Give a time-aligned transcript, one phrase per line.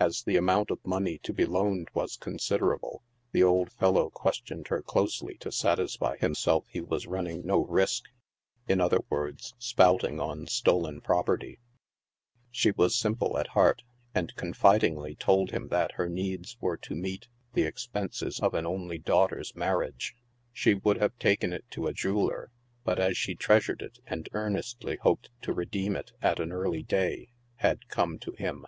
[0.00, 4.82] As the amount of money to be loaned was considerable, the old fellow questioned her
[4.82, 8.06] closely to satisfy himself he was running no risk,
[8.66, 11.60] in other words, "spouting'' on stolen property,
[12.50, 17.28] she was simple at heart, and confidingly told him that her needs were to meet
[17.54, 20.16] the ex penses of an only daughter's marriage.
[20.52, 22.50] She would have taken it to a jeweller,
[22.82, 27.28] but as she treasured it, and earnestly hoped to redeem it at an early day,
[27.58, 28.66] had come to him.